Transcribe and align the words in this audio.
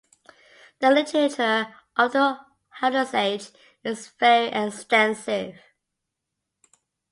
The 0.79 0.89
literature 0.89 1.75
of 1.95 2.13
the 2.13 2.39
Heldensage 2.71 3.51
is 3.83 4.07
very 4.07 4.47
extensive. 4.47 5.59